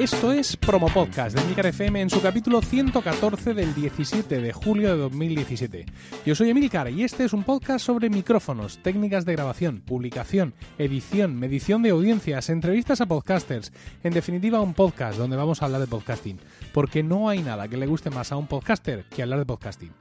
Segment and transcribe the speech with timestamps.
[0.00, 4.92] Esto es Promo Podcast de Emilcar FM en su capítulo 114 del 17 de julio
[4.92, 5.84] de 2017.
[6.24, 11.38] Yo soy Emilcar y este es un podcast sobre micrófonos, técnicas de grabación, publicación, edición,
[11.38, 13.74] medición de audiencias, entrevistas a podcasters.
[14.02, 16.40] En definitiva, un podcast donde vamos a hablar de podcasting.
[16.72, 19.92] Porque no hay nada que le guste más a un podcaster que hablar de podcasting.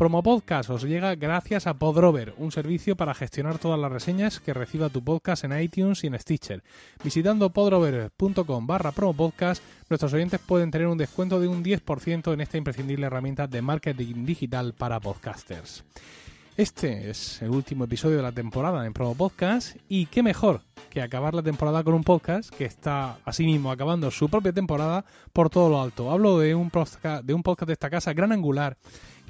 [0.00, 4.54] Promo Podcast os llega gracias a Podrover, un servicio para gestionar todas las reseñas que
[4.54, 6.62] reciba tu podcast en iTunes y en Stitcher.
[7.04, 12.56] Visitando podrover.com barra promopodcast, nuestros oyentes pueden tener un descuento de un 10% en esta
[12.56, 15.84] imprescindible herramienta de marketing digital para podcasters.
[16.60, 20.60] Este es el último episodio de la temporada en Promo Podcast y qué mejor
[20.90, 25.48] que acabar la temporada con un podcast que está asimismo acabando su propia temporada por
[25.48, 26.10] todo lo alto.
[26.10, 28.76] Hablo de un podcast de, un podcast de esta casa, Gran Angular,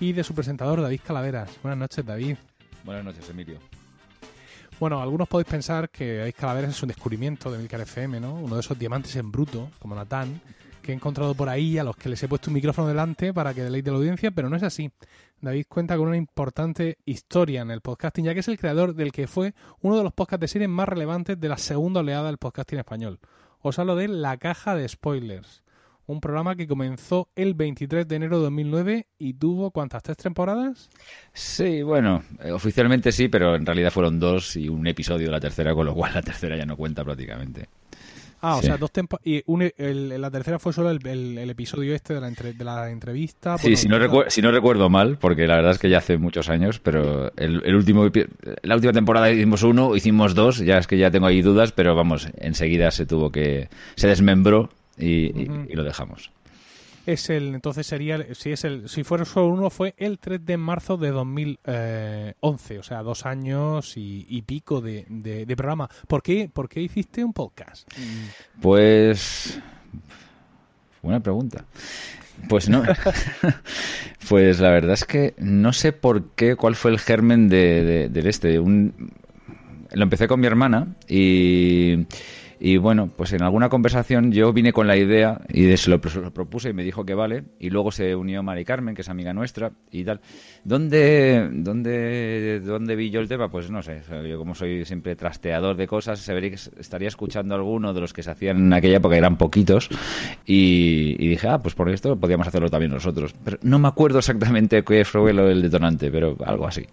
[0.01, 1.57] y de su presentador David Calaveras.
[1.63, 2.37] Buenas noches, David.
[2.83, 3.61] Buenas noches, Emilio.
[4.81, 8.35] Bueno, algunos podéis pensar que David Calaveras es un descubrimiento de Milcar FM, ¿no?
[8.35, 10.41] Uno de esos diamantes en bruto, como Natán,
[10.83, 13.55] que he encontrado por ahí a los que les he puesto un micrófono delante para
[13.55, 14.91] que deleite la audiencia, pero no es así.
[15.43, 19.11] David cuenta con una importante historia en el podcasting, ya que es el creador del
[19.11, 22.37] que fue uno de los podcasts de series más relevantes de la segunda oleada del
[22.37, 23.21] podcasting español.
[23.61, 25.63] Os hablo de La Caja de Spoilers,
[26.05, 30.03] un programa que comenzó el 23 de enero de 2009 y tuvo ¿cuántas?
[30.03, 30.91] ¿Tres temporadas?
[31.33, 35.41] Sí, bueno, eh, oficialmente sí, pero en realidad fueron dos y un episodio de la
[35.41, 37.69] tercera, con lo cual la tercera ya no cuenta prácticamente.
[38.43, 39.27] Ah, o sea, dos temporadas.
[39.27, 39.43] Y
[39.77, 43.59] la tercera fue solo el, episodio este de la, de la entrevista.
[43.59, 46.49] Sí, si, no si no recuerdo mal, porque la verdad es que ya hace muchos
[46.49, 48.09] años, pero el, último
[48.63, 51.95] la última temporada hicimos uno, hicimos dos, ya es que ya tengo ahí dudas, pero
[51.95, 53.69] vamos, enseguida se tuvo que.
[53.97, 56.31] se desmembró y, lo dejamos.
[57.07, 60.57] Es el, entonces sería, si es el, si fuera solo uno, fue el 3 de
[60.57, 65.89] marzo de 2011, o sea, dos años y, pico de, programa.
[66.07, 67.89] ¿Por qué, ¿Por qué hiciste un podcast?
[68.61, 69.61] Pues,
[71.03, 71.65] buena pregunta.
[72.49, 72.83] Pues no.
[74.29, 78.27] pues la verdad es que no sé por qué, cuál fue el germen de, del
[78.27, 78.57] este.
[78.57, 82.07] Lo empecé con mi hermana y
[82.63, 86.69] y bueno, pues en alguna conversación yo vine con la idea y se lo, propuse
[86.69, 87.45] y me dijo que vale.
[87.59, 90.21] Y luego se unió Mari Carmen, que es amiga nuestra y tal.
[90.63, 93.51] ¿Dónde, dónde, dónde vi yo el tema?
[93.51, 94.03] Pues no sé.
[94.29, 98.59] Yo como soy siempre trasteador de cosas, estaría escuchando alguno de los que se hacían
[98.59, 99.89] en aquella época, eran poquitos.
[100.45, 103.35] Y, dije, ah, pues por esto podríamos hacerlo también nosotros.
[103.43, 106.87] Pero no me acuerdo exactamente qué fue el detonante, pero algo así.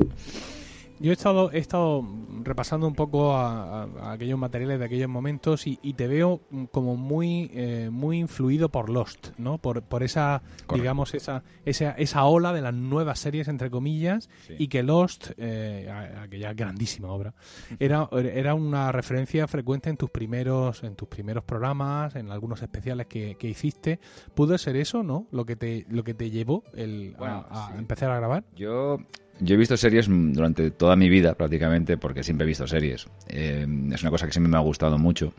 [0.99, 2.03] Yo he estado, he estado
[2.43, 6.41] repasando un poco a, aquellos materiales de aquellos momentos y, te veo
[6.71, 9.57] como muy, eh, muy influido por Lost, ¿no?
[9.57, 10.41] Por, por esa,
[10.73, 15.91] digamos, esa, esa, esa ola de las nuevas series, entre comillas, y que Lost, eh,
[16.19, 17.33] aquella grandísima obra,
[17.79, 23.07] era, era una referencia frecuente en tus primeros, en tus primeros programas, en algunos especiales
[23.07, 23.99] que, que hiciste.
[24.33, 25.27] ¿Pudo ser eso, no?
[25.31, 28.43] Lo que te, lo que te llevó el, a, a empezar a grabar.
[28.55, 28.99] Yo
[29.39, 33.07] yo he visto series durante toda mi vida, prácticamente, porque siempre he visto series.
[33.27, 35.33] Eh, es una cosa que siempre me ha gustado mucho.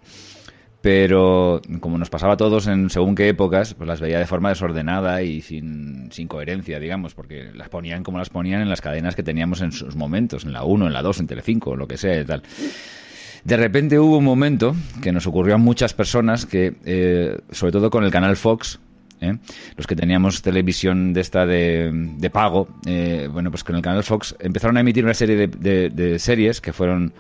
[0.81, 4.51] Pero como nos pasaba a todos en según qué épocas, pues las veía de forma
[4.51, 9.17] desordenada y sin, sin coherencia, digamos, porque las ponían como las ponían en las cadenas
[9.17, 11.97] que teníamos en sus momentos, en la 1, en la 2, en Telecinco, lo que
[11.97, 12.43] sea y tal.
[13.43, 17.91] De repente hubo un momento que nos ocurrió a muchas personas que, eh, sobre todo
[17.91, 18.79] con el canal Fox,
[19.21, 19.39] ¿eh?
[19.77, 24.37] los que teníamos televisión de esta de, pago, eh, bueno, pues con el canal Fox
[24.41, 27.13] empezaron a emitir una serie de, series que fueron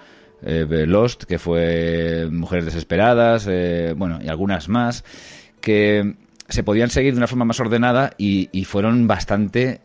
[0.43, 3.47] eh, Lost, que fue Mujeres Desesperadas,
[3.97, 5.05] bueno, y algunas más,
[5.61, 6.15] que
[6.49, 9.81] se podían seguir de una forma más ordenada y, fueron bastante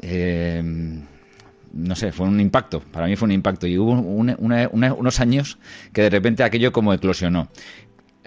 [1.74, 2.80] no sé, fue un impacto.
[2.80, 3.68] Para mí fue un impacto.
[3.68, 5.58] Y hubo unos años
[5.92, 7.50] que de repente aquello como eclosionó.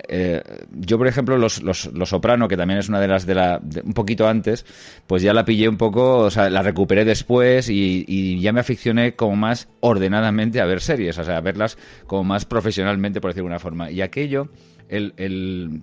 [0.09, 3.61] Eh, yo, por ejemplo, los, los, Soprano, que también es una de las de la.
[3.85, 4.65] un poquito antes,
[5.07, 9.15] pues ya la pillé un poco, o sea, la recuperé después y, ya me aficioné
[9.15, 13.49] como más ordenadamente a ver series, o sea, a verlas como más profesionalmente, por decirlo
[13.49, 13.91] de alguna forma.
[13.91, 14.49] Y aquello,
[14.89, 15.83] el, el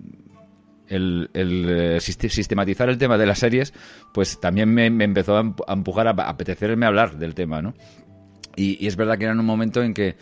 [0.86, 3.72] el, eh, sistematizar el tema de las series,
[4.12, 7.74] pues también me, empezó a empujar a, apetecerme hablar del tema, ¿no?
[8.56, 10.16] y, es verdad que era en un momento en que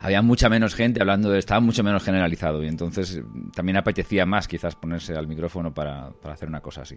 [0.00, 3.22] había mucha menos gente hablando, de, estaba mucho menos generalizado y entonces
[3.54, 6.96] también apetecía más quizás ponerse al micrófono para, hacer una cosa así.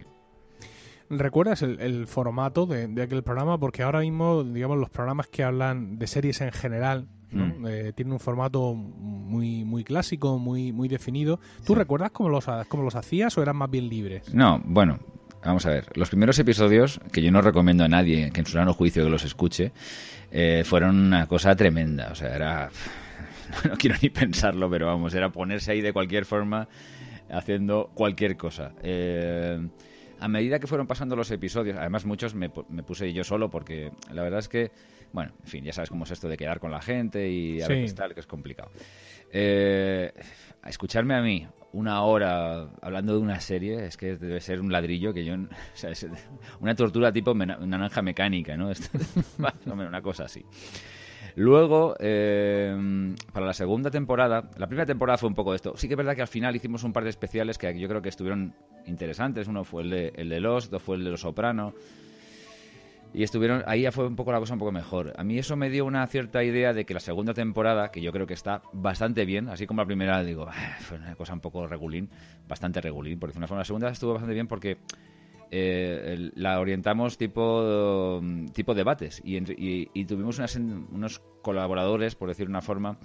[1.10, 3.58] ¿Recuerdas el, formato de, aquel programa?
[3.58, 7.66] Porque ahora mismo, digamos, los programas que hablan de series en general mm.
[7.66, 11.38] eh, tienen un formato muy muy clásico, muy muy definido.
[11.66, 14.32] ¿Tú recuerdas cómo los, cómo los hacías o eran más bien libres?
[14.32, 15.00] No, bueno,
[15.44, 15.86] vamos a ver.
[15.94, 19.10] Los primeros episodios, que yo no recomiendo a nadie que en su sano juicio que
[19.10, 19.72] los escuche,
[20.30, 22.10] eh, fueron una cosa tremenda.
[22.10, 22.70] O sea, era.
[23.68, 26.68] No quiero ni pensarlo, pero vamos, era ponerse ahí de cualquier forma.
[27.30, 28.72] haciendo cualquier cosa.
[28.82, 29.60] Eh,
[30.22, 33.90] a medida que fueron pasando los episodios, además muchos me, me, puse yo solo porque
[34.10, 34.70] la verdad es que,
[35.12, 37.68] bueno, en fin, ya sabes cómo es esto de quedar con la gente y a
[37.68, 38.70] veces tal, que es complicado.
[39.32, 40.12] Eh,
[40.64, 45.12] escucharme a mí una hora hablando de una serie es que debe ser un ladrillo
[45.12, 45.38] que yo, o
[46.60, 48.70] una tortura tipo naranja mecánica, ¿no?
[49.66, 50.44] una cosa así.
[51.34, 55.74] Luego, eh, para la segunda temporada, la primera temporada fue un poco esto.
[55.76, 58.02] Sí que es verdad que al final hicimos un par de especiales que yo creo
[58.02, 58.54] que estuvieron
[58.86, 59.48] interesantes.
[59.48, 61.72] Uno fue el de, el de fue el de Los Soprano.
[63.14, 65.12] Y estuvieron, ahí ya fue un poco la cosa un poco mejor.
[65.16, 68.10] A mí eso me dio una cierta idea de que la segunda temporada, que yo
[68.10, 71.40] creo que está bastante bien, así como la primera, digo, ah, fue una cosa un
[71.40, 72.08] poco regulín,
[72.48, 73.60] bastante regulín, por decir una forma.
[73.60, 74.78] La segunda estuvo bastante bien porque
[75.50, 78.22] eh, la orientamos tipo,
[78.54, 82.96] tipo debates y, tuvimos unos colaboradores, por decir una forma,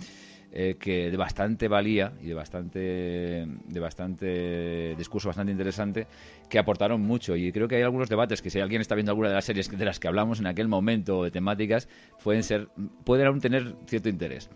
[0.59, 6.07] eh, que de bastante valía y de bastante, de bastante discurso bastante interesante
[6.49, 7.35] que aportaron mucho.
[7.35, 9.69] Y creo que hay algunos debates que si alguien está viendo alguna de las series
[9.69, 11.87] de las que hablamos en aquel momento de temáticas
[12.23, 12.69] pueden ser
[13.03, 14.49] pueden aún tener cierto interés.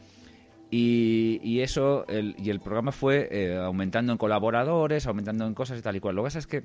[0.71, 5.97] Y, eso y el programa fue eh, aumentando en colaboradores aumentando en cosas y tal
[5.97, 6.15] y cual.
[6.15, 6.63] Lo que pasa es que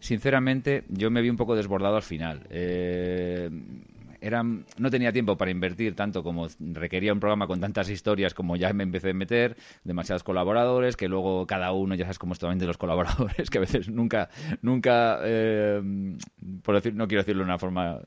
[0.00, 2.44] sinceramente, yo me vi un poco desbordado al final.
[2.50, 3.48] Eh,
[4.30, 8.72] no tenía tiempo para invertir tanto como requería un programa con tantas historias como ya
[8.72, 12.66] me empecé a meter, demasiados colaboradores, que luego cada uno, ya sabes cómo es de
[12.66, 14.28] los colaboradores, que a veces nunca,
[14.62, 15.80] nunca, eh,
[16.62, 18.00] por decir, no quiero decirlo de una forma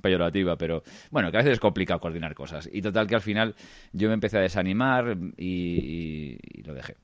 [0.00, 2.68] peyorativa, pero bueno, que a veces es complicado coordinar cosas.
[2.72, 3.54] Y total que al final
[3.92, 6.96] yo me empecé a desanimar y lo dejé.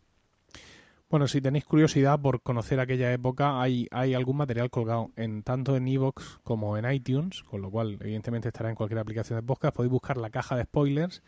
[1.10, 5.76] Bueno, si tenéis curiosidad por conocer aquella época, hay, hay algún material colgado en tanto
[5.76, 9.74] en Evox como en iTunes, con lo cual evidentemente estará en cualquier aplicación de podcast.
[9.74, 11.24] Podéis buscar la caja de spoilers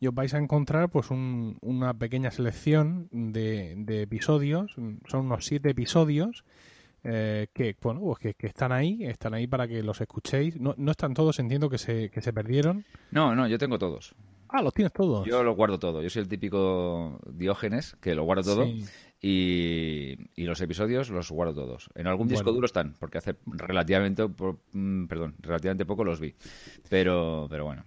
[0.00, 4.72] y os vais a encontrar pues una pequeña selección de, episodios.
[4.72, 6.46] Son unos siete episodios
[7.04, 10.58] eh, que bueno pues que, están ahí, están ahí para que los escuchéis.
[10.58, 12.86] No, no están todos, entiendo que se, que se perdieron.
[13.10, 14.14] No, no, yo tengo todos.
[14.48, 15.26] Ah, los tienes todos.
[15.26, 16.02] Yo los guardo todo.
[16.02, 18.66] Yo soy el típico Diógenes que lo guardo todo.
[19.28, 21.90] Y, los episodios los guardo todos.
[21.96, 26.34] En algún disco duro están, porque hace relativamente, mm, perdón, relativamente poco los vi.
[26.88, 27.84] Pero, pero bueno.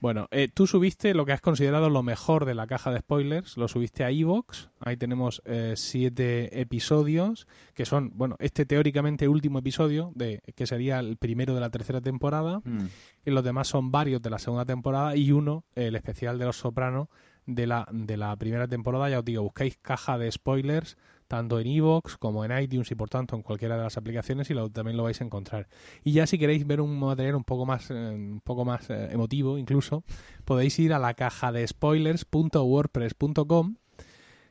[0.00, 3.56] Bueno, eh, tú subiste lo que has considerado lo mejor de la caja de spoilers,
[3.56, 9.60] lo subiste a Evox, ahí tenemos eh, siete episodios, que son, bueno, este teóricamente último
[9.60, 12.86] episodio, de que sería el primero de la tercera temporada, mm.
[13.26, 16.56] y los demás son varios de la segunda temporada, y uno, el especial de Los
[16.56, 17.06] Sopranos,
[17.46, 19.10] de la, de la primera temporada.
[19.10, 20.96] Ya os digo, buscáis caja de spoilers
[21.32, 24.54] tanto en iVoox como en iTunes y por tanto en cualquiera de las aplicaciones y
[24.54, 25.66] lo, también lo vais a encontrar.
[26.04, 29.08] Y ya si queréis ver un material un poco más, eh, un poco más eh,
[29.10, 30.04] emotivo incluso,
[30.44, 33.76] podéis ir a la caja de spoilers.wordpress.com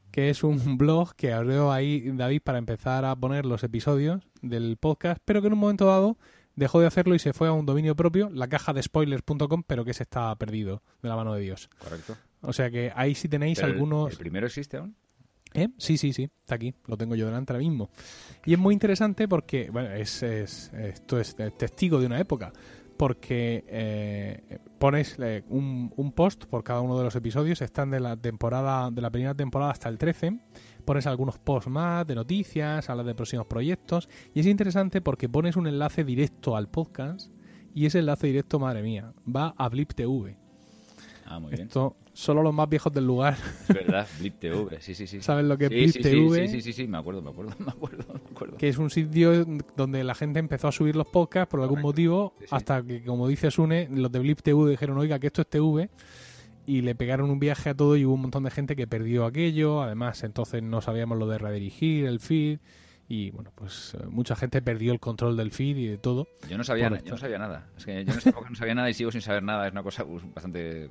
[0.09, 4.77] que es un blog que abrió ahí David para empezar a poner los episodios del
[4.77, 6.17] podcast, pero que en un momento dado
[6.55, 9.85] dejó de hacerlo y se fue a un dominio propio, la caja de spoilers.com, pero
[9.85, 11.69] que se está perdido de la mano de Dios.
[11.79, 12.17] Correcto.
[12.41, 14.11] O sea que ahí sí tenéis algunos...
[14.11, 14.95] ¿El primero existe aún?
[15.53, 15.67] ¿Eh?
[15.77, 17.89] Sí, sí, sí, está aquí, lo tengo yo delante ahora mismo.
[18.45, 22.53] Y es muy interesante porque, bueno, es, esto es testigo de una época,
[22.95, 27.99] porque eh, pones eh, un, un, post por cada uno de los episodios, están de
[27.99, 30.39] la temporada, de la primera temporada hasta el 13,
[30.85, 35.57] pones algunos posts más de noticias, hablas de próximos proyectos, y es interesante porque pones
[35.57, 37.29] un enlace directo al podcast,
[37.73, 40.37] y ese enlace directo, madre mía, va a Blip TV.
[41.25, 41.69] Ah, muy bien.
[42.13, 43.37] Solo los más viejos del lugar.
[43.69, 45.21] Es verdad, Blip TV, sí, sí, sí.
[45.21, 46.47] ¿Sabes lo que es Blip TV?
[46.47, 48.57] Sí, sí, sí, sí, me acuerdo, me acuerdo, me acuerdo, me acuerdo.
[48.57, 49.45] Que es un sitio
[49.77, 53.49] donde la gente empezó a subir los podcasts por algún motivo, hasta que, como dice
[53.49, 55.89] Sune, los de Blip TV dijeron, oiga, que esto es TV,
[56.65, 59.25] y le pegaron un viaje a todo y hubo un montón de gente que perdió
[59.25, 62.59] aquello, además entonces no sabíamos lo de redirigir el feed
[63.07, 66.29] y bueno, pues eh, mucha gente perdió el control del feed y de todo.
[66.49, 67.67] Yo no sabía, yo no sabía nada.
[67.75, 69.67] Es que yo en no sabía nada y sigo sin saber nada.
[69.67, 70.89] Es una cosa pues, bastante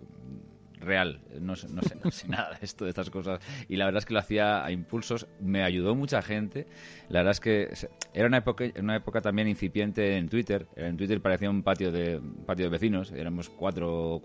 [0.80, 1.20] real.
[1.40, 1.80] No, sé, no,
[2.28, 3.40] nada de esto, de estas cosas.
[3.68, 5.26] Y la verdad es que lo hacía a impulsos.
[5.40, 6.66] Me ayudó mucha gente.
[7.08, 10.66] La verdad es que era una época, una época también incipiente en Twitter.
[10.76, 13.12] En Twitter parecía un patio de patio de vecinos.
[13.12, 14.20] Éramos cuatro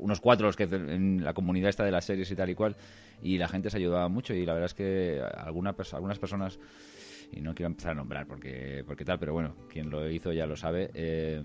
[0.00, 2.76] unos cuatro los que en la comunidad esta de las series y tal y cual.
[3.22, 4.34] Y la gente se ayudaba mucho.
[4.34, 6.58] Y la verdad es que alguna, algunas personas
[7.32, 10.46] y no quiero empezar a nombrar porque, porque tal, pero bueno, quien lo hizo ya
[10.46, 10.90] lo sabe.
[10.94, 11.42] Eh,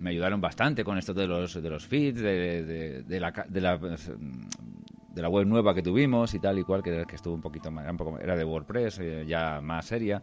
[0.00, 3.60] me ayudaron bastante con esto de los, de los feeds, de, de, la, de,
[5.14, 7.40] de la web nueva que tuvimos y tal y cual, que, era- que estuvo un
[7.40, 10.22] poquito más, era, un poco- era de WordPress, eh, ya más seria.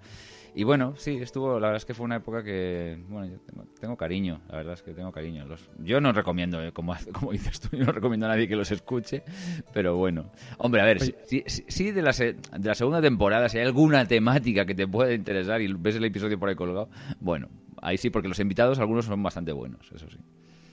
[0.58, 3.65] Y bueno, sí, estuvo, la verdad es que fue una época que, bueno, yo tengo,
[3.77, 5.46] tengo cariño, la verdad es que tengo cariño.
[5.46, 8.55] Los, yo no recomiendo, eh, como, como dices tú, yo no recomiendo a nadie que
[8.55, 9.24] los escuche,
[9.74, 10.32] pero bueno.
[10.58, 11.13] Hombre, a ver, Oye.
[11.91, 15.62] de, la se- de la segunda temporada, si hay alguna temática que te pueda interesar
[15.62, 16.89] y ves el episodio por ahí colgado,
[17.20, 17.50] bueno,
[17.86, 20.18] ahí sí, porque los invitados algunos son bastante buenos, eso sí.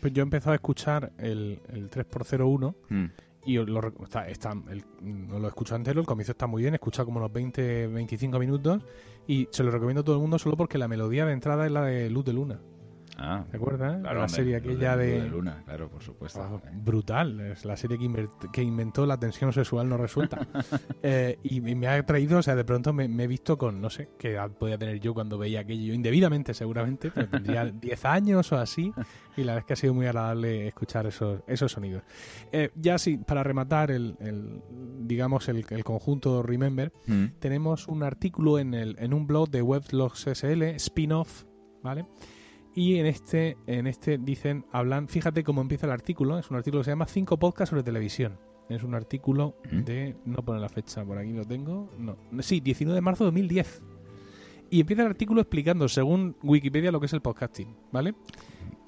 [0.01, 3.05] Pues yo he empezado a escuchar el, el 3x01 Mm.
[3.47, 4.85] y lo, está, está- el-
[5.41, 8.83] lo escucho entero, el comienzo está muy bien, he escuchado como unos 20, 25 minutos
[9.27, 11.73] y se lo recomiendo a todo el mundo solo porque la melodía de entrada es
[11.73, 12.61] la de Luz de Luna.
[13.19, 14.01] Ah, ¿Te acuerdas?
[14.01, 15.29] claro, la serie aquella lo de...
[15.29, 16.41] Luna, claro, por supuesto.
[16.43, 20.47] Ah, brutal, es la serie que, que inventó la tensión sexual no resuelta.
[21.05, 23.81] Eh, y, y me ha traído, o sea, de pronto me, me he visto con,
[23.81, 27.65] no sé, qué edad podía tener yo cuando veía aquello, yo indebidamente seguramente, pero tendría
[27.73, 28.93] 10 años o así,
[29.37, 32.05] y la verdad es que ha sido muy agradable escuchar esos, esos sonidos.
[32.53, 34.63] Eh, ya sí, para rematar el, el,
[35.01, 37.25] digamos, el, el conjunto Remember, Mm.
[37.41, 41.45] tenemos un artículo en, el, en un blog de Weblogs SL, spin-off,
[41.83, 42.07] ¿vale?
[42.75, 46.81] Y en este, en este dicen, hablan, fíjate cómo empieza el artículo, es un artículo
[46.81, 48.39] que se llama Cinco podcasts sobre televisión.
[48.69, 52.95] Es un artículo de, no pone la fecha, por aquí lo tengo, no, sí, 19
[52.95, 53.83] de marzo de 2010.
[54.71, 58.15] Y empieza el artículo explicando, según Wikipedia, lo que es el podcasting, ¿vale?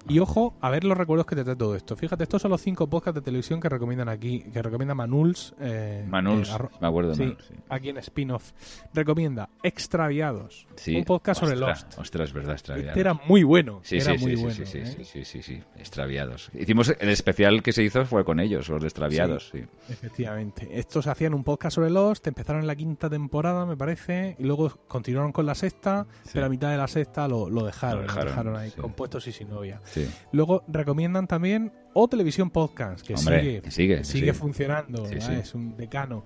[0.07, 1.97] Y ojo, a ver los recuerdos que te trae todo esto.
[1.97, 5.55] Fíjate, estos son los cinco podcasts de televisión que recomiendan aquí, que recomienda Manuls.
[5.59, 7.55] eh, Manuls, eh, me acuerdo sí, Manuls, sí.
[7.71, 8.53] aquí en spin-off.
[8.93, 10.97] Recomienda Extraviados, Sí.
[10.97, 11.99] un podcast sobre Lost.
[11.99, 12.89] Ostras, es verdad, extraviados.
[12.91, 13.81] Este era muy bueno.
[13.83, 14.55] Sí, era sí, muy sí, bueno.
[14.57, 14.87] sí, sí, ¿eh?
[14.87, 16.51] sí, sí, sí, sí, extraviados.
[16.53, 19.65] Hicimos el especial que se hizo fue con ellos, los de extraviados, sí.
[19.89, 20.69] Efectivamente.
[20.79, 24.71] Estos hacían un podcast sobre Lost, empezaron en la quinta temporada, me parece, y luego
[24.87, 28.07] continuaron con la sexta, pero a mitad de la sexta lo, lo dejaron, Lo lo
[28.09, 29.74] dejaron, dejaron, ahí, compuestos y sin novia.
[29.85, 30.09] Sí.
[30.33, 35.15] Luego recomiendan también O Televisión Podcast, que Hombre, sigue, que sigue, que sigue funcionando, Sí,
[35.15, 35.29] ¿verdad?
[35.29, 35.35] sí.
[35.41, 36.25] es un decano.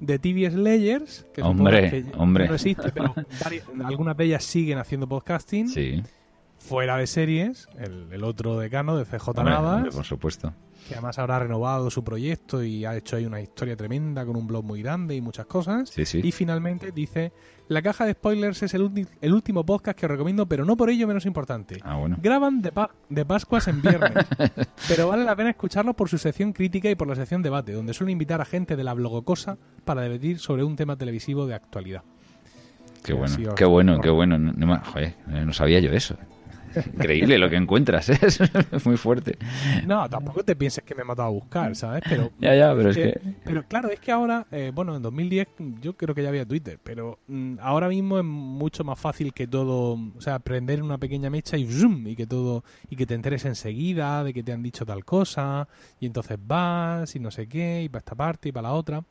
[0.00, 2.48] De TV Slayers, que Hombre, que hombre.
[2.48, 5.68] no existe, pero varias- algunas de ellas siguen haciendo podcasting.
[5.68, 6.02] Sí.
[6.58, 10.52] Fuera de series, el, el otro decano de CJ Hombre, Navas, por supuesto.
[10.88, 14.46] que además habrá renovado su proyecto y ha hecho ahí una historia tremenda con un
[14.46, 15.90] blog muy grande y muchas cosas.
[15.90, 16.20] Sí, sí.
[16.24, 17.32] Y finalmente dice,
[17.68, 20.90] la caja de spoilers es el, el último podcast que os recomiendo, pero no por
[20.90, 21.78] ello menos importante.
[21.82, 22.16] Ah, bueno.
[22.22, 24.12] Graban de, pa- de Pascuas en viernes,
[24.88, 27.94] pero vale la pena escucharlo por su sección crítica y por la sección debate, donde
[27.94, 32.02] suelen invitar a gente de la blogocosa para debatir sobre un tema televisivo de actualidad.
[33.02, 34.38] Qué bueno, qué bueno, qué bueno.
[34.38, 36.16] No, no me- joder, no sabía yo eso.
[36.94, 38.18] Increíble lo que encuentras, ¿eh?
[38.72, 39.38] es muy fuerte.
[39.86, 42.02] No, tampoco te pienses que me he matado a buscar, ¿sabes?
[42.08, 43.30] Pero Ya, ya, pero es Eh, que...
[43.44, 45.48] Pero claro, es que ahora, eh, bueno, en 2010
[45.80, 49.46] yo creo que ya había Twitter, pero mm, ahora mismo es mucho más fácil que
[49.46, 53.14] todo, o sea, prender una pequeña mecha y zoom, y que todo, y que te
[53.14, 55.68] enteres enseguida de que te han dicho tal cosa,
[56.00, 59.02] y entonces vas y no sé qué, y para esta parte y para la otra.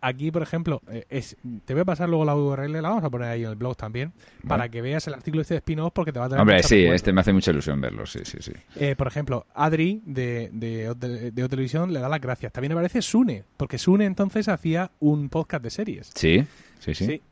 [0.00, 3.10] Aquí, por ejemplo, eh, es, te voy a pasar luego la URL, la vamos a
[3.10, 4.12] poner ahí en el blog también,
[4.46, 6.84] para que veas el artículo este de spin-off porque te va a traer Hombre, sí,
[6.84, 8.52] este me hace mucha ilusión verlo, sí, sí, sí.
[8.74, 12.52] Eh, por ejemplo, Adri de, de, de Otelevisión le da las gracias.
[12.52, 16.10] También aparece Sune, porque Sune entonces hacía un podcast de series.
[16.14, 16.44] Sí,
[16.80, 17.22] sí, sí.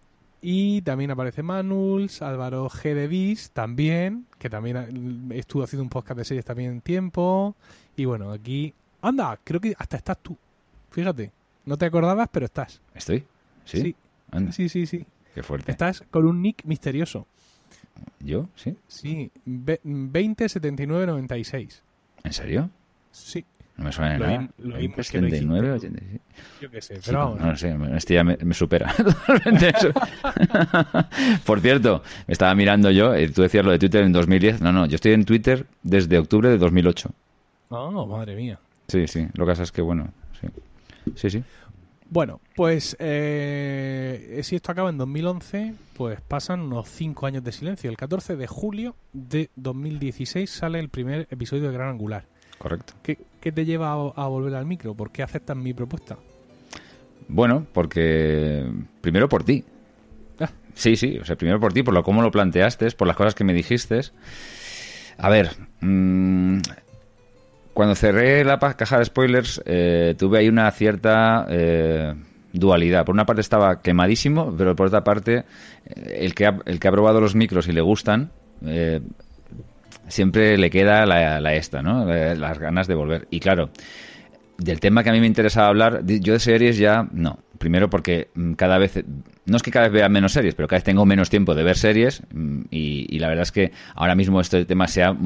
[0.40, 2.94] Y también aparece Manuls, Álvaro G.
[2.94, 7.56] de Vis también, que también estuvo haciendo un podcast de series también en tiempo.
[7.96, 8.72] Y bueno, aquí...
[9.02, 10.36] Anda, creo que hasta estás tú.
[10.90, 11.32] Fíjate,
[11.66, 12.80] no te acordabas, pero estás.
[12.94, 13.24] ¿Estoy?
[13.64, 13.80] Sí.
[13.82, 13.96] Sí,
[14.30, 14.86] Anda, sí, sí.
[14.86, 15.04] sí.
[15.34, 15.70] Qué fuerte.
[15.70, 17.26] Estás con un nick misterioso.
[18.20, 18.48] ¿Yo?
[18.56, 18.76] ¿Sí?
[18.88, 21.82] Sí, ve- 207996.
[22.24, 22.70] ¿En serio?
[23.10, 23.44] Sí,
[23.76, 24.48] No me suena Lo nada.
[24.58, 25.86] lo que lo 79, hiciste.
[25.88, 26.20] 86.
[26.60, 27.40] yo qué sé, Sí, pero vamos.
[27.40, 29.90] no lo sé, este ya me, me supera totalmente eso.
[31.44, 34.60] Por cierto, me estaba mirando yo, eh, tú decías lo de Twitter en 2010.
[34.62, 37.10] No, no, yo estoy en Twitter desde octubre de 2008.
[37.70, 38.58] Oh, madre mía.
[38.88, 40.08] Sí, sí, lo que pasa es que, bueno,
[40.40, 40.46] sí.
[41.14, 41.42] Sí, sí.
[42.08, 47.90] Bueno, pues eh, si esto acaba en 2011, pues pasan unos 5 años de silencio.
[47.90, 52.26] El 14 de julio de 2016 sale el primer episodio de Gran Angular.
[52.58, 52.94] Correcto.
[53.02, 54.94] ¿Qué, qué te lleva a, a volver al micro?
[54.94, 56.16] ¿Por qué aceptas mi propuesta?
[57.28, 58.64] Bueno, porque
[59.00, 59.64] primero por ti.
[60.38, 60.50] Ah.
[60.74, 63.34] Sí, sí, o sea, primero por ti, por lo cómo lo planteaste, por las cosas
[63.34, 64.00] que me dijiste.
[65.18, 66.58] A ver, mm,
[67.76, 72.14] cuando cerré la caja de spoilers, eh, tuve ahí una cierta eh,
[72.50, 73.04] dualidad.
[73.04, 75.44] Por una parte estaba quemadísimo, pero por otra parte,
[75.84, 78.30] eh, el que ha, el que ha probado los micros y le gustan,
[78.64, 79.02] eh,
[80.08, 82.06] siempre le queda la, la esta, ¿no?
[82.06, 83.28] Las ganas de volver.
[83.30, 83.68] Y claro,
[84.56, 87.40] del tema que a mí me interesaba hablar, yo de series ya no.
[87.58, 89.04] Primero porque mm, cada vez
[89.46, 91.62] no es que cada vez vea menos series, pero cada vez tengo menos tiempo de
[91.62, 95.16] ver series mm, y, la verdad es que ahora mismo este tema se ha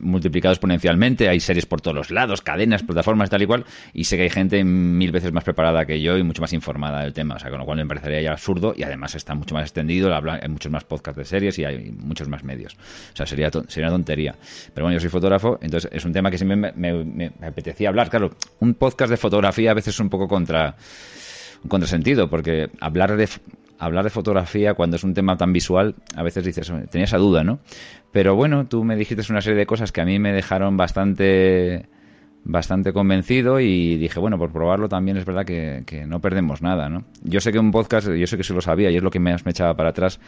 [0.00, 4.16] multiplicado exponencialmente, hay series por todos los lados, cadenas, plataformas, tal y cual, y sé
[4.16, 7.36] que hay gente mil veces más preparada que yo y mucho más informada del tema,
[7.36, 10.14] o sea, con lo cual me parecería ya absurdo y además está mucho más extendido,
[10.14, 12.74] hay muchos más podcasts de series y hay muchos más medios,
[13.12, 14.34] o sea, sería, sería una tontería.
[14.74, 18.10] Pero bueno, yo soy fotógrafo, entonces es un tema que siempre me, me apetecía hablar,
[18.10, 20.76] claro, un podcast de fotografía a veces es un poco contra
[21.66, 23.28] un contrasentido, porque hablar de
[23.78, 27.44] hablar de fotografía cuando es un tema tan visual, a veces dices, tenía esa duda,
[27.44, 27.58] ¿no?
[28.12, 31.86] Pero bueno, tú me dijiste una serie de cosas que a mí me dejaron bastante
[32.48, 37.04] bastante convencido y dije, bueno, por probarlo también es verdad que, no perdemos nada, ¿no?
[37.24, 39.18] Yo sé que un podcast, yo sé que se lo sabía y es lo que
[39.18, 40.20] me, echaba para atrás,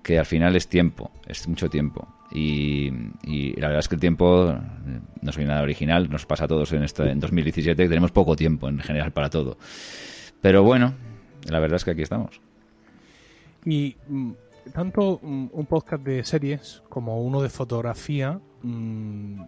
[0.00, 2.06] que al final es tiempo, es mucho tiempo.
[2.32, 2.90] Y,
[3.56, 4.56] la verdad es que el tiempo,
[5.20, 8.36] no soy nada original, nos pasa a todos en, este, en 2017, que tenemos poco
[8.36, 9.58] tiempo en general para todo.
[10.44, 10.92] Pero bueno,
[11.48, 12.38] la verdad es que aquí estamos.
[13.64, 14.32] Y mm,
[14.74, 19.40] tanto mm, un podcast de series como uno de fotografía mm,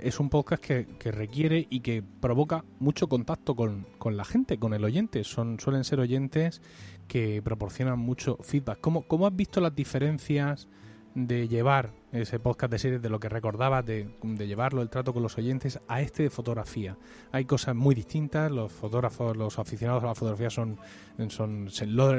[0.00, 4.84] es un podcast que, requiere y que provoca mucho contacto con, la gente, con el
[4.84, 5.24] oyente.
[5.24, 6.62] Son, suelen ser oyentes
[7.08, 8.78] que proporcionan mucho feedback.
[8.80, 10.68] ¿Cómo, cómo has visto las diferencias
[11.26, 14.08] de llevar ese podcast de series, de lo que recordabas, de,
[14.38, 16.96] llevarlo, el trato con los oyentes, a este de fotografía.
[17.32, 20.78] Hay cosas muy distintas, los fotógrafos, los aficionados a la fotografía son,
[21.28, 21.68] son,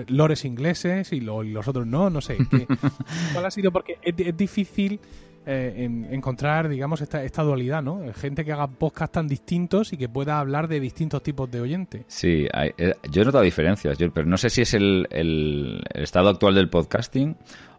[0.10, 2.38] lores ingleses y, los otros no, no sé.
[3.34, 3.72] ¿Cuál ha sido?
[3.72, 5.00] Porque es, difícil
[5.46, 8.02] eh, encontrar, digamos, esta, esta dualidad, ¿no?
[8.14, 12.04] Gente que haga podcasts tan distintos y que pueda hablar de distintos tipos de oyentes.
[12.08, 16.54] Sí, eh, yo he notado diferencias, pero no sé si es el, el estado actual
[16.56, 17.36] del podcasting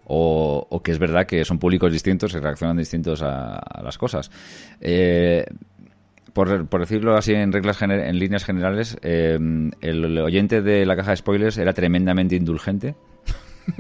[0.06, 4.30] o, que es verdad que son públicos distintos y reaccionan distintos a, las cosas.
[4.80, 5.44] Eh,
[6.32, 9.38] por, decirlo así en reglas en líneas generales, eh,
[9.80, 12.94] el, oyente de la caja de spoilers era tremendamente indulgente.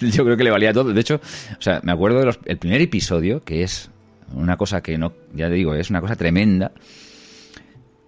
[0.00, 0.92] yo creo que le valía todo.
[0.92, 1.20] De hecho,
[1.58, 3.90] o sea, me acuerdo del primer episodio, que es
[4.34, 6.72] una cosa que no, ya te digo, es una cosa tremenda.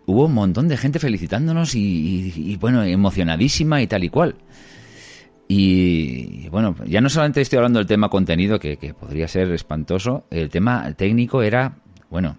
[0.06, 4.37] Hubo un montón de gente felicitándonos y bueno, emocionadísima y tal y cual.
[5.46, 10.26] Y bueno, ya no solamente estoy hablando del tema contenido, que, que podría ser espantoso,
[10.30, 11.76] el tema técnico era,
[12.10, 12.36] bueno,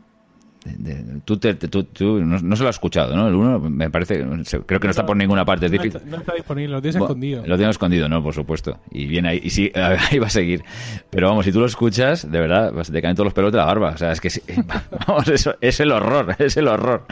[1.23, 3.27] tú, tú, no, se lo has escuchado, ¿no?
[3.27, 4.25] El uno me parece,
[4.65, 5.69] creo que no, está por ninguna parte.
[5.69, 7.43] no, está, disponible, lo tienes escondido.
[7.45, 8.79] Lo tienes escondido, no, por supuesto.
[8.91, 10.63] Y viene ahí, y sí, ahí va a seguir.
[11.09, 13.65] Pero vamos, si tú lo escuchas, de verdad, te caen todos los pelos de la
[13.65, 13.91] barba.
[13.91, 14.29] O sea, es que,
[15.07, 17.05] vamos, eso es el horror, es el horror.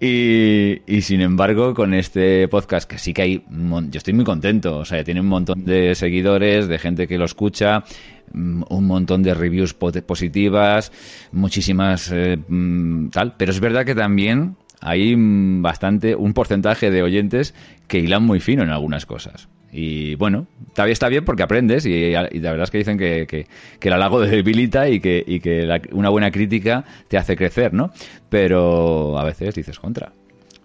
[0.00, 4.78] Y, sin embargo, con este podcast, que sí que hay, yo estoy muy contento.
[4.78, 7.84] O sea, tiene un montón de seguidores, de gente que lo escucha.
[8.32, 10.92] Mm, un montón de reviews positivas,
[11.32, 17.02] muchísimas eh, mm, tal, pero es verdad que también hay mm, bastante, un porcentaje de
[17.02, 17.54] oyentes
[17.86, 19.48] que hilan muy fino en algunas cosas.
[19.70, 23.46] Y bueno, todavía está bien porque aprendes y, la verdad es que dicen que, que,
[23.88, 27.90] el halago debilita y que, y que una buena crítica te hace crecer, ¿no?
[28.28, 30.12] Pero a veces dices contra.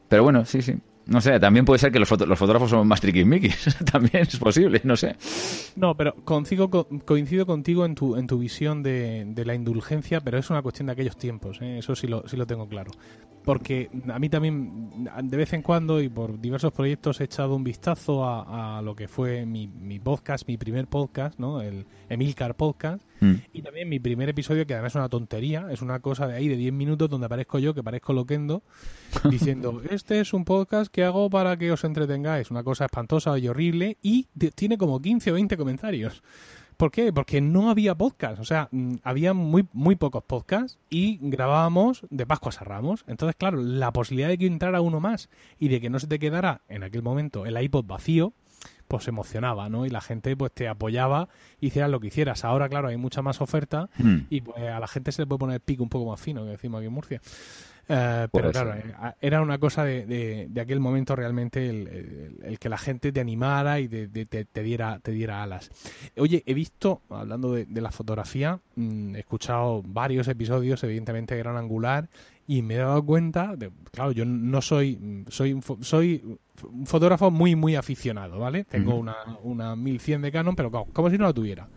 [0.08, 0.76] Pero bueno, sí, sí.
[1.06, 3.78] No sé, también puede ser que los, los fotógrafos son más triquismiquis.
[3.92, 5.18] también es posible, no sé.
[5.76, 10.38] No, pero coincido, coincido contigo en tu, en tu visión de, de la indulgencia, pero
[10.38, 11.62] es una cuestión de aquellos tiempos.
[11.62, 11.80] ¿eh?
[11.80, 12.92] Eso sí lo, sí lo tengo claro
[13.44, 17.64] porque a mí también de vez en cuando y por diversos proyectos he echado un
[17.64, 21.62] vistazo a, lo que fue mi, mi, podcast, mi primer podcast, ¿no?
[21.62, 23.34] El Emilcar Podcast, mm.
[23.54, 26.48] y también mi primer episodio, que además es una tontería, es una cosa de ahí
[26.48, 28.64] de 10 minutos donde aparezco yo, que parezco loquendo,
[29.30, 33.48] diciendo, este es un podcast que hago para que os entretengáis, una cosa espantosa y
[33.48, 36.24] horrible, y tiene como 15 o 20 comentarios.
[36.84, 37.14] ¿Por qué?
[37.14, 42.26] Porque no había podcast, o sea, mm, había muy, muy pocos podcasts y grabábamos de
[42.26, 43.06] Pascuas a Ramos.
[43.08, 46.20] Entonces, claro, la posibilidad de que entrara uno más y de que no se te
[46.20, 48.34] quedara en aquel momento el iPod vacío,
[48.90, 49.86] pues emocionaba, ¿no?
[49.86, 51.30] Y la gente pues te apoyaba
[51.62, 52.44] y hiciera lo que hicieras.
[52.44, 54.18] Ahora, claro, hay mucha más oferta hmm.
[54.30, 56.44] y pues a la gente se le puede poner el pico un poco más fino,
[56.44, 57.22] que decimos aquí en Murcia.
[57.90, 60.06] Eh, pero claro, eh, era una cosa de,
[60.50, 65.44] de, aquel momento realmente el, que la gente te animara y te, diera, te diera
[65.44, 65.70] alas.
[66.18, 72.08] Oye, he visto, hablando de, la fotografía, mm, he escuchado varios episodios, evidentemente gran angular,
[72.48, 77.56] y me he dado cuenta, de, claro, yo no soy, soy, soy un fotógrafo muy,
[77.56, 78.64] muy aficionado, ¿vale?
[78.64, 81.68] Tengo una, una 1100 de Canon, pero como, si no la tuviera.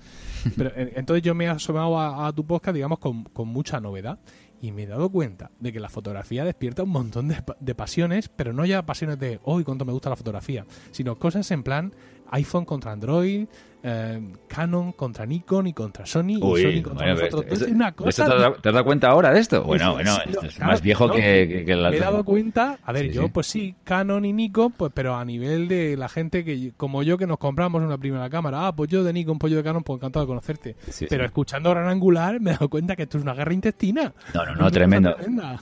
[0.56, 4.20] Pero, entonces yo me he asomado a, tu podcast, digamos, con, con mucha novedad
[4.60, 8.52] y me he dado cuenta de que la fotografía despierta un montón de, pasiones, pero
[8.52, 11.94] no ya pasiones de, hoy cuánto me gusta la fotografía, sino cosas en plan,
[12.30, 13.46] iPhone contra Android,
[13.88, 17.24] eh, Canon contra Nikon y contra Sony Uy, y Sony contra bueno, nosotros.
[17.24, 19.62] esto- Entonces, una ¿esto cosa- te, te has dado cuenta ahora de esto?
[19.62, 21.90] Bueno, bueno, sí, esto no, es claro, más viejo no, que, que- que la...
[21.90, 23.28] Me he dado cuenta, a ver, Sí, yo sí.
[23.32, 27.16] pues sí, Canon y Nikon, pues pero a nivel de la gente que como yo
[27.16, 29.84] que nos compramos una primera cámara, ah, pues yo de Nikon, pues yo de Canon,
[29.84, 30.76] pues encantado de conocerte.
[31.08, 34.12] Pero escuchando Gran Angular me he dado cuenta que esto es una guerra intestina.
[34.34, 35.14] No, no, no, tremendo.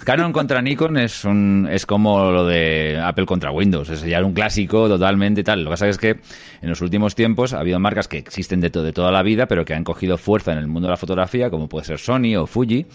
[0.03, 4.33] Canon contra Nikon es un es como lo de Apple contra Windows, es ya un
[4.33, 5.59] clásico totalmente tal.
[5.63, 6.21] Lo que pasa es que
[6.65, 9.47] en los últimos tiempos ha habido marcas que existen de, to- de toda la vida,
[9.47, 12.35] pero que han cogido fuerza en el mundo de la fotografía, como puede ser Sony
[12.37, 12.87] o Fuji,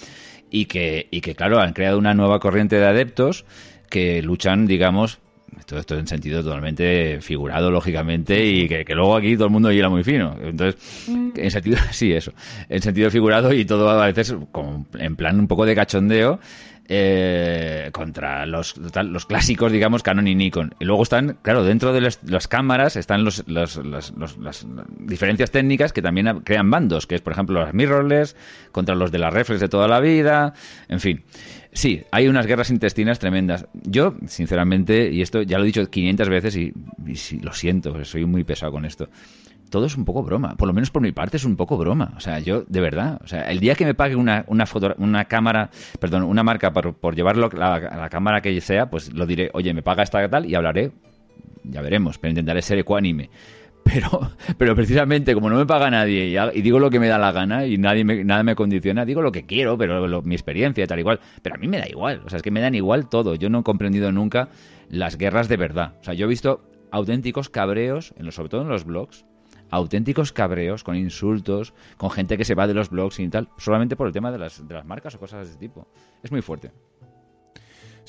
[0.51, 3.45] y que, y que claro, han creado una nueva corriente de adeptos
[3.89, 5.19] que luchan, digamos,
[5.65, 9.71] todo esto en sentido totalmente figurado, lógicamente, y que, que luego aquí todo el mundo
[9.71, 10.35] hiela muy fino.
[10.41, 12.33] Entonces, en sentido, sí, eso,
[12.69, 16.39] en sentido figurado y todo a veces como en plan un poco de cachondeo,
[16.91, 20.73] eh, contra los, los clásicos, digamos, Canon y Nikon.
[20.79, 24.67] Y luego están, claro, dentro de las, las cámaras están los, los- los- las
[24.99, 28.35] diferencias técnicas que también crean bandos, que es, por ejemplo, las mirrorless
[28.71, 30.53] contra los de las reflex de toda la vida,
[30.87, 31.23] en fin.
[31.71, 33.67] Sí, hay unas guerras intestinas tremendas.
[33.83, 36.73] Yo, sinceramente, y esto ya lo he dicho 500 veces y,
[37.41, 39.07] lo siento, soy muy pesado con esto
[39.69, 40.55] todo es un poco broma.
[40.55, 42.13] Por lo menos por mi parte es un poco broma.
[42.17, 45.69] O sea, yo, de verdad, o sea, el día que me pague una, una, cámara,
[45.99, 49.73] perdón, una marca por, por llevarlo a la, cámara que sea, pues lo diré, oye,
[49.73, 50.91] me paga esta tal y hablaré.
[51.63, 53.29] Ya veremos, pero intentaré ser ecuánime.
[53.83, 57.31] Pero, pero precisamente como no me paga nadie y, digo lo que me da la
[57.31, 60.87] gana y nadie me, nada me condiciona, digo lo que quiero, pero mi experiencia y
[60.87, 61.19] tal igual.
[61.41, 63.35] Pero a mí me da igual, o sea, es que me dan igual todo.
[63.35, 64.49] Yo no he comprendido nunca
[64.89, 65.93] las guerras de verdad.
[66.01, 69.25] O sea, yo he visto auténticos cabreos, en los, sobre todo en los blogs,
[69.69, 73.95] auténticos cabreos con insultos, con gente que se va de los blogs y tal, solamente
[73.95, 75.87] por el tema de las, de las marcas o cosas de ese tipo.
[76.23, 76.71] Es muy fuerte.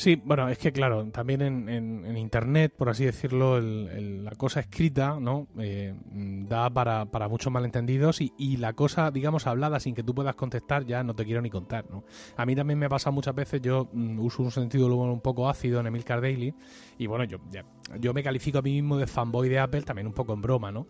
[0.00, 4.60] Sí, bueno, es que claro, también en, en- Internet, por así decirlo, el- la cosa
[4.60, 5.46] escrita, ¿no?
[5.58, 10.02] Eh, mm, da para, para muchos malentendidos y, y la cosa, digamos, hablada sin que
[10.02, 12.04] tú puedas contestar, ya no te quiero ni contar, ¿no?
[12.38, 15.80] A mí también me pasa muchas veces, yo mm, uso un sentido un poco ácido
[15.80, 16.54] en Emilcar Daily
[16.96, 17.66] y bueno, yo, ya-
[17.98, 20.72] yo me califico a mí mismo de fanboy de Apple, también un poco en broma,
[20.72, 20.86] ¿no?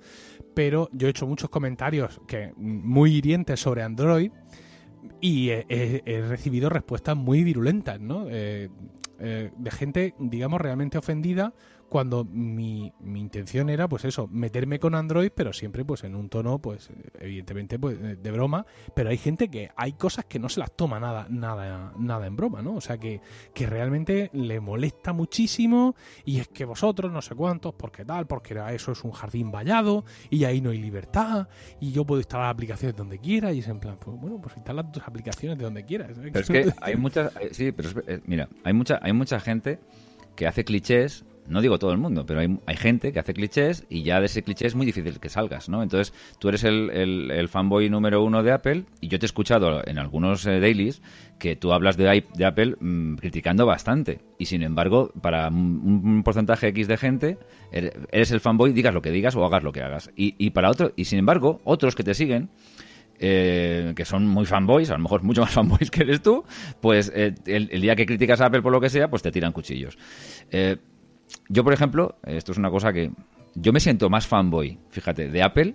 [0.54, 4.30] Pero yo he hecho muchos comentarios que mm, muy hirientes sobre Android
[5.20, 8.26] y he, recibido respuestas muy virulentas, ¿no?
[8.28, 8.68] Eh,
[9.18, 11.52] eh, de gente, digamos, realmente ofendida
[11.90, 16.28] cuando mi, mi intención era, pues eso, meterme con Android, pero siempre pues en un
[16.30, 20.48] tono, pues evidentemente pues eh, de broma, pero hay gente que hay cosas que no
[20.48, 22.76] se las toma nada, nada, nada en broma, ¿no?
[22.76, 23.20] O sea que,
[23.52, 28.58] que realmente le molesta muchísimo y es que vosotros no sé cuántos, porque tal, porque
[28.70, 31.48] eso es un jardín vallado y ahí no hay libertad
[31.80, 34.90] y yo puedo instalar aplicaciones donde quiera y es en plan, pues bueno, pues instala
[34.92, 36.12] tus aplicaciones de donde quieras.
[36.16, 39.40] Pero es que hay muchas, eh, sí, pero es- eh, mira, hay mucha, hay mucha
[39.40, 39.80] gente
[40.36, 43.84] que hace clichés, no digo todo el mundo, pero hay, hay gente que hace clichés
[43.88, 45.82] y ya de ese cliché es muy difícil que salgas, ¿no?
[45.82, 49.82] Entonces, tú eres el, el- fanboy número uno de Apple y yo te he escuchado
[49.86, 51.02] en algunos eh, dailies
[51.38, 56.68] que tú hablas de, de Apple mm, criticando bastante y sin embargo, para un, porcentaje
[56.68, 57.38] X de gente,
[57.72, 60.10] eres, el fanboy, digas lo que digas o hagas lo que hagas.
[60.16, 62.50] Y, y para otro, y sin embargo, otros que te siguen
[63.22, 66.44] eh, que son muy fanboys, a lo mejor mucho más fanboys que eres tú,
[66.80, 69.30] pues eh, el, el día que criticas a Apple por lo que sea, pues te
[69.30, 69.98] tiran cuchillos.
[70.50, 70.76] Eh,
[71.48, 73.10] yo, por ejemplo, esto es una cosa que
[73.54, 75.74] yo me siento más fanboy, fíjate, de Apple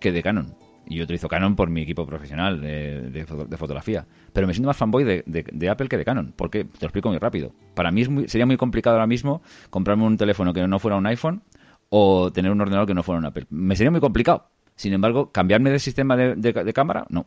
[0.00, 0.54] que de Canon.
[0.90, 4.06] Y yo utilizo Canon por mi equipo profesional de, de foto- de fotografía.
[4.32, 6.32] Pero me siento más fanboy de, Apple que de Canon.
[6.34, 7.52] Porque te lo explico muy rápido.
[7.74, 10.96] Para mí es muy- sería muy complicado ahora mismo comprarme un teléfono que no fuera
[10.96, 11.42] un iPhone
[11.90, 13.46] o tener un ordenador que no fuera un Apple.
[13.50, 14.48] Me sería muy complicado.
[14.76, 17.26] Sin embargo, cambiarme de sistema de, cámara, no.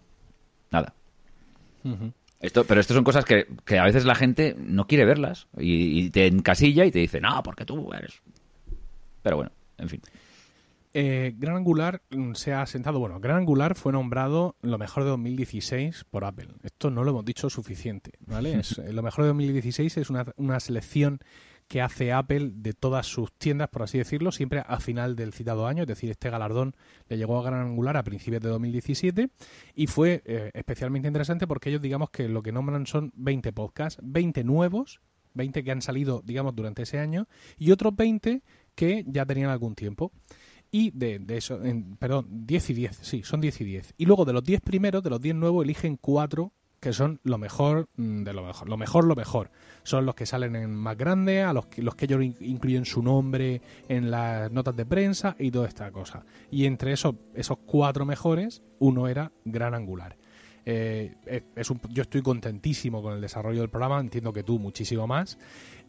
[0.72, 0.94] Nada.
[2.42, 6.00] Esto, pero esto son cosas que, que a veces la gente no quiere verlas y,
[6.06, 8.22] y te encasilla y te dice, no, porque tú eres.
[9.22, 10.02] Pero bueno, en fin.
[10.94, 15.10] Eh, Gran Angular mm, se ha sentado, bueno, Gran Angular fue nombrado lo mejor de
[15.12, 16.50] 2016 por Apple.
[16.64, 18.56] Esto no lo hemos dicho suficiente, ¿vale?
[18.60, 21.20] Es- eh, lo mejor de 2016 es una, una selección
[21.72, 25.68] que hace Apple de todas sus tiendas, por así decirlo, siempre a final del citado
[25.68, 26.76] año, es decir, este galardón
[27.08, 29.30] le llegó a Gran Angular a principios de 2017
[29.74, 34.02] y fue eh, especialmente interesante porque ellos digamos que lo que nombran son 20 podcasts,
[34.04, 35.00] 20 nuevos,
[35.34, 38.44] 20 que han salido, digamos, durante ese año y otros 20
[38.76, 40.12] que ya tenían algún tiempo.
[40.72, 43.94] Y de, de eso, en- perdón, 10 y 10, sí, son 10 y 10.
[43.98, 46.52] Y luego de los 10 primeros, de los 10 nuevos, eligen 4
[46.82, 48.68] que son lo mejor mm, de lo mejor.
[48.68, 49.52] Lo mejor, lo mejor.
[49.84, 52.84] Son los que salen en más grande, a los que, los que ellos in- incluyen
[52.86, 56.26] su nombre en las notas de prensa y toda esta cosa.
[56.50, 60.18] Y entre esos, esos cuatro mejores, uno era Gran Angular.
[60.66, 61.16] Eh,
[61.90, 65.38] yo estoy contentísimo con el desarrollo del programa, entiendo que tú muchísimo más.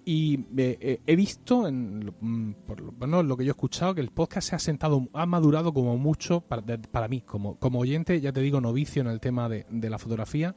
[0.05, 4.11] Y eh, he visto, en, mm, por bueno, lo que yo he escuchado, que el
[4.11, 8.33] podcast se ha sentado, ha madurado como mucho para, para mí, como, como oyente, ya
[8.33, 10.57] te digo, novicio en el tema de, de la fotografía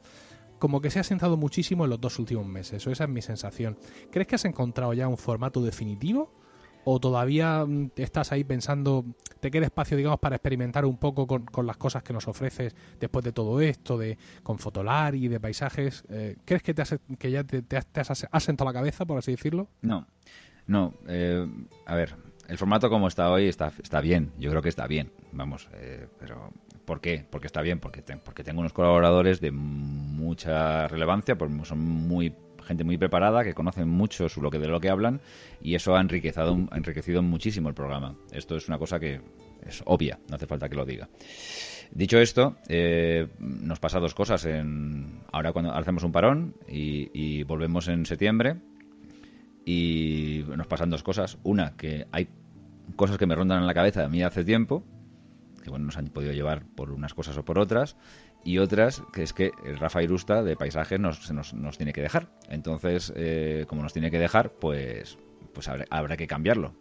[0.58, 3.22] como que se ha sentado muchísimo en los dos últimos meses, o esa es mi
[3.22, 3.78] sensación.
[4.10, 6.32] ¿Crees que has encontrado ya un formato definitivo?
[6.84, 9.04] ¿O todavía mm, estás ahí pensando,
[9.40, 13.24] te queda espacio, digamos, para experimentar un poco con, las cosas que nos ofreces después
[13.24, 16.04] de todo esto, de con Fotolar y de paisajes?
[16.08, 16.84] Eh, ¿Crees que, te
[17.18, 19.68] que ya te, has, sentado la cabeza, por así decirlo?
[19.82, 20.06] No,
[20.66, 20.94] no.
[21.08, 21.44] Eh,
[21.86, 22.14] a ver,
[22.48, 26.06] el formato como está hoy está, está bien, yo creo que está bien, vamos, eh,
[26.18, 26.52] pero
[26.86, 27.26] ¿por qué?
[27.28, 32.32] Porque está bien, porque, porque tengo unos colaboradores de mucha relevancia, porque son muy
[32.66, 35.20] gente muy preparada, que conocen mucho lo que, de lo que hablan,
[35.62, 38.16] y eso ha enriquecido, ha enriquecido muchísimo el programa.
[38.32, 39.20] Esto es una cosa que
[39.64, 41.08] es obvia, no hace falta que lo diga.
[41.92, 44.44] Dicho esto, eh, nos pasa dos cosas.
[44.44, 48.56] En, ahora cuando hacemos un parón y, volvemos en septiembre,
[49.64, 51.38] y nos pasan dos cosas.
[51.42, 52.28] Una, que hay
[52.96, 54.84] cosas que me rondan en la cabeza a mí hace tiempo,
[55.70, 57.96] bueno, nos han podido llevar por unas cosas o por otras,
[58.46, 62.28] y otras que es que el Rafa Irusta de paisajes nos, nos, tiene que dejar.
[62.48, 65.18] Entonces, eh, como nos tiene que dejar, pues,
[65.52, 66.74] pues habrá, que cambiarlo.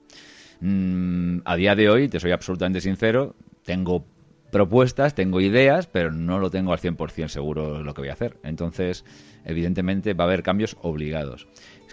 [0.60, 4.06] Mm, a día de hoy, te soy absolutamente sincero, tengo
[4.52, 8.38] propuestas, tengo ideas, pero no lo tengo al 100% seguro lo que voy a hacer.
[8.44, 9.04] Entonces,
[9.44, 11.48] evidentemente va a haber cambios obligados.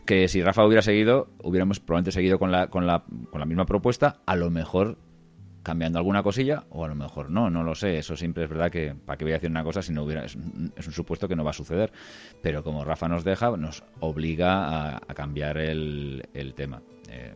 [0.04, 3.64] Que si Rafa hubiera seguido, hubiéramos probablemente seguido con la, con la, con la misma
[3.64, 4.98] propuesta, a lo mejor
[5.62, 7.98] cambiando alguna cosilla o a lo mejor no, no lo sé.
[7.98, 10.24] Eso siempre es verdad que, ¿para qué voy a decir una cosa si no hubiera?
[10.24, 11.92] Es, un supuesto que no va a suceder.
[12.42, 16.82] Pero como Rafa nos deja, nos obliga a, cambiar el, tema.
[17.08, 17.34] Eh,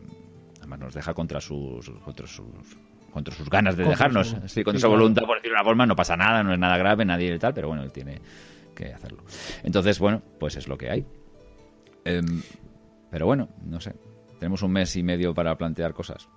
[0.59, 2.77] además, nos deja contra sus, contra sus
[3.11, 4.35] contra sus ganas de dejarnos.
[4.45, 6.77] sí, contra su voluntad, por decirlo de una forma, no pasa nada, no es nada
[6.77, 8.21] grave, nadie y tal, pero bueno, él tiene
[8.75, 9.23] que hacerlo.
[9.63, 11.05] Entonces, bueno, pues es lo que hay.
[12.05, 12.43] Em,
[13.09, 13.95] pero bueno, no sé.
[14.39, 16.29] Tenemos un mes y medio para plantear cosas.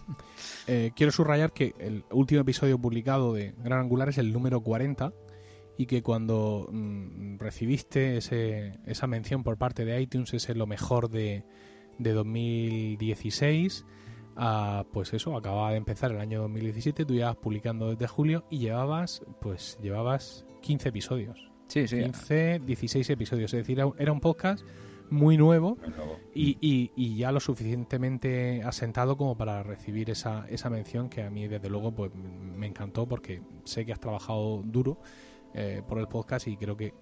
[0.68, 5.12] Eh, quiero subrayar que el último episodio publicado de Gran Angular es el número 40
[5.78, 11.08] y que cuando mm, recibiste ese, esa mención por parte de iTunes, es lo mejor
[11.08, 11.44] de,
[11.98, 13.84] de 2016,
[14.36, 18.58] ah, pues eso, acababa de empezar el año 2017, tú ibas publicando desde julio y
[18.58, 21.50] llevabas, pues llevabas 15 episodios.
[21.68, 22.02] Sí, sí.
[22.02, 24.64] 15, 16 episodios, es decir, era un podcast
[25.10, 25.78] muy nuevo
[26.34, 31.48] y, y, ya lo suficientemente asentado como para recibir esa, esa mención que a mí
[31.48, 34.98] desde luego pues me encantó porque sé que has trabajado duro
[35.58, 36.92] eh, por el podcast y creo que,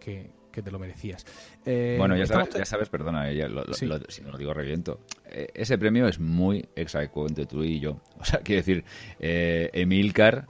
[0.53, 1.27] te lo merecías.
[1.65, 3.27] Eh, bueno, ya sabes, ya sabes, perdona,
[3.73, 5.01] si no lo digo reviento.
[5.27, 8.01] Eh, ese premio es muy exacto entre tú y yo.
[8.21, 8.85] O sea, quiero decir,
[9.19, 10.47] Emilcar,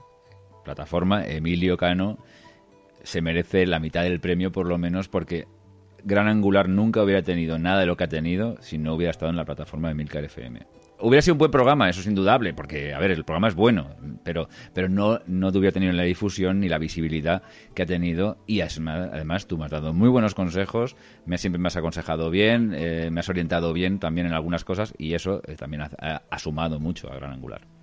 [0.63, 2.19] plataforma, Emilio Cano,
[3.01, 5.47] se merece la mitad del premio por lo menos porque
[6.05, 9.31] Gran Angular nunca hubiera tenido nada de lo que ha tenido si no hubiera estado
[9.31, 10.59] en la plataforma de Milcar FM.
[10.99, 13.95] Hubiera sido un buen programa, eso es indudable, porque, a ver, el programa es bueno,
[14.23, 17.41] pero, pero no, no hubiera tenido la difusión ni la visibilidad
[17.73, 18.37] que ha tenido.
[18.45, 22.73] Y además, tú me has dado muy buenos consejos, me, siempre me has aconsejado bien,
[22.75, 26.79] eh, me has orientado bien también en algunas cosas, y eso eh, también ha sumado
[26.79, 27.74] mucho a Gran Angular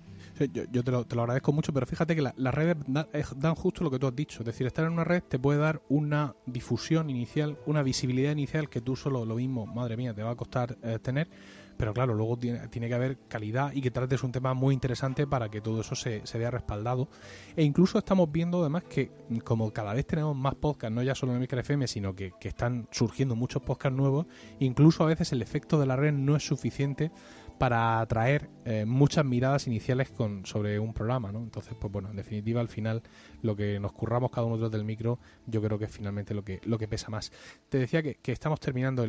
[0.51, 4.07] yo, te, lo, agradezco mucho, pero fíjate que las redes dan, justo lo que tú
[4.07, 4.39] has dicho.
[4.39, 8.69] Es decir, estar en una red te puede dar una difusión inicial, una visibilidad inicial
[8.69, 11.29] que tú solo lo mismo, madre mía, te va a costar eh, tener.
[11.77, 15.49] Pero claro, luego tiene, que haber calidad y que trates un tema muy interesante para
[15.49, 17.09] que todo eso se, vea respaldado.
[17.55, 19.11] E incluso estamos viendo además que
[19.43, 22.47] como cada vez tenemos más podcasts, no ya solo en Micro FM, sino que, que
[22.47, 24.27] están surgiendo muchos podcasts nuevos,
[24.59, 27.11] incluso a veces el efecto de la red no es suficiente
[27.57, 31.39] para atraer eh, muchas miradas iniciales con, sobre un programa, ¿no?
[31.39, 33.01] Entonces, pues bueno, en definitiva, al final,
[33.41, 36.59] lo que nos curramos cada uno del micro, yo creo que es finalmente lo que,
[36.65, 37.31] lo que pesa más.
[37.69, 39.07] Te decía que, estamos terminando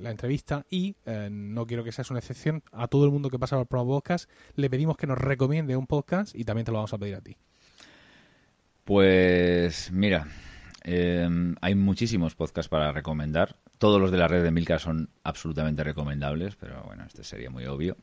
[0.00, 2.62] la entrevista y eh, no quiero que seas una excepción.
[2.72, 5.76] A todo el mundo que pasa por el programa podcast, le pedimos que nos recomiende
[5.76, 7.36] un podcast y también te lo vamos a pedir a ti.
[8.84, 10.26] Pues mira,
[10.90, 11.28] eh,
[11.60, 13.56] hay muchísimos podcasts para recomendar.
[13.76, 17.66] Todos los de la red de Milka son absolutamente recomendables, pero bueno, este sería muy
[17.66, 17.96] obvio.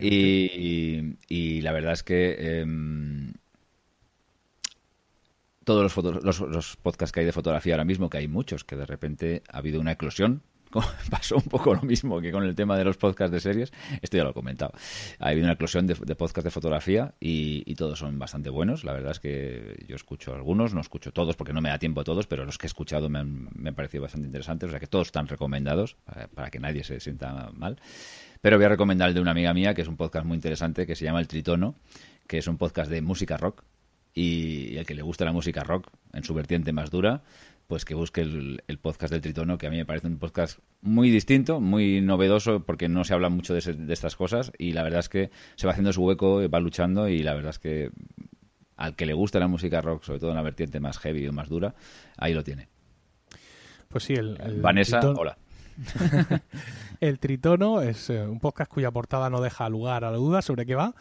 [0.00, 3.34] Y, la verdad es que em,
[5.64, 8.76] todos los, los, los, podcasts que hay de fotografía ahora mismo, que hay muchos, que
[8.76, 10.42] de repente ha habido una eclosión
[11.10, 13.72] pasó un poco lo mismo que con el tema de los podcasts de series.
[14.02, 14.72] Esto ya lo he comentado.
[15.18, 18.84] Ha habido una eclosión de, podcasts de fotografía y, todos son bastante buenos.
[18.84, 22.00] La verdad es que yo escucho algunos, no escucho todos porque no me da tiempo
[22.00, 24.68] a todos, pero los que he escuchado me han, me parecido bastante interesantes.
[24.68, 25.96] O sea que todos están recomendados
[26.34, 27.78] para, que nadie se sienta mal.
[28.40, 30.86] Pero voy a recomendar el de una amiga mía, que es un podcast muy interesante,
[30.86, 31.74] que se llama El Tritono,
[32.26, 33.62] que es un podcast de música rock
[34.16, 37.22] y, el que le guste la música rock en su vertiente más dura,
[37.66, 41.10] pues que busque el, podcast del Tritono, que a mí me parece un podcast muy
[41.10, 45.00] distinto, muy novedoso, porque no se habla mucho de, de, estas cosas y la verdad
[45.00, 47.90] es que se va haciendo su hueco, va luchando y la verdad es que
[48.76, 51.32] al que le gusta la música rock, sobre todo en la vertiente más heavy o
[51.32, 51.74] más dura,
[52.16, 52.68] ahí lo tiene.
[53.88, 55.38] Pues sí, el, Vanessa, hola.
[57.00, 60.66] el Tritono es eh, un podcast cuya portada no deja lugar a la duda sobre
[60.66, 60.94] qué va.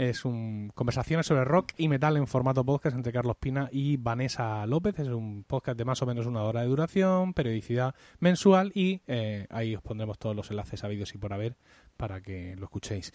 [0.00, 4.64] Es un conversaciones sobre rock y metal en formato podcast entre Carlos Pina y Vanessa
[4.64, 4.98] López.
[4.98, 9.46] Es un podcast de más o menos una hora de duración, periodicidad mensual y eh,
[9.50, 11.54] ahí os pondremos todos los enlaces a vídeos y por haber
[11.98, 13.12] para que lo escuchéis.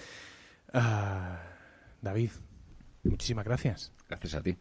[0.73, 1.39] Ah,
[2.03, 2.29] David,
[3.03, 3.91] muchísimas gracias.
[4.07, 4.55] Gracias a ti.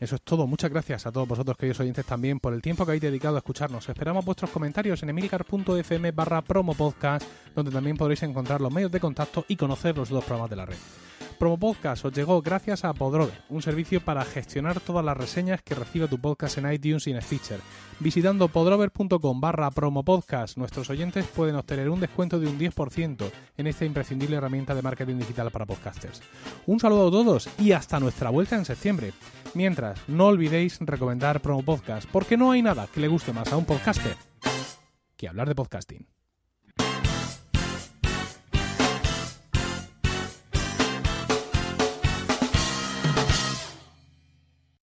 [0.00, 0.48] Eso es todo.
[0.48, 3.38] Muchas gracias a todos vosotros, queridos oyentes, también por el tiempo que habéis dedicado a
[3.38, 3.88] escucharnos.
[3.88, 8.98] Esperamos vuestros comentarios en emilcar.fm barra promo podcast, donde también podréis encontrar los medios de
[8.98, 10.76] contacto y conocer los dos programas de la red.
[11.38, 15.74] Promo Podcast os llegó gracias a Podrover, un servicio para gestionar todas las reseñas que
[15.74, 17.60] recibe tu podcast en iTunes y en Stitcher.
[18.00, 23.84] Visitando podrover.com barra promopodcast, nuestros oyentes pueden obtener un descuento de un 10% en esta
[23.84, 26.22] imprescindible herramienta de marketing digital para podcasters.
[26.66, 29.12] Un saludo a todos y hasta nuestra vuelta en septiembre.
[29.54, 33.56] Mientras, no olvidéis recomendar Promo Podcast, porque no hay nada que le guste más a
[33.56, 34.16] un podcaster
[35.16, 36.15] que hablar de podcasting.